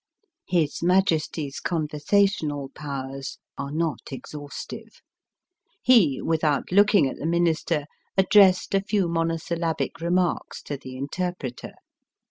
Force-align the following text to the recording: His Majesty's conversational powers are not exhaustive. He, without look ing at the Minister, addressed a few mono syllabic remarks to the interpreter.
His 0.47 0.81
Majesty's 0.81 1.59
conversational 1.59 2.69
powers 2.69 3.37
are 3.55 3.69
not 3.69 3.99
exhaustive. 4.09 4.99
He, 5.83 6.19
without 6.23 6.71
look 6.71 6.95
ing 6.95 7.07
at 7.07 7.17
the 7.17 7.27
Minister, 7.27 7.85
addressed 8.17 8.73
a 8.73 8.81
few 8.81 9.07
mono 9.07 9.37
syllabic 9.37 10.01
remarks 10.01 10.63
to 10.63 10.75
the 10.75 10.97
interpreter. 10.97 11.73